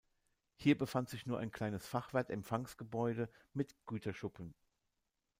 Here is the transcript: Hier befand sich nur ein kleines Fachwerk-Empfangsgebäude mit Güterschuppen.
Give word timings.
Hier 0.55 0.75
befand 0.79 1.09
sich 1.09 1.27
nur 1.27 1.37
ein 1.37 1.51
kleines 1.51 1.85
Fachwerk-Empfangsgebäude 1.85 3.29
mit 3.53 3.75
Güterschuppen. 3.85 4.55